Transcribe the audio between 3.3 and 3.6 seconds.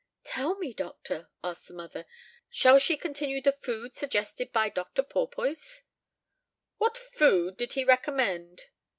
the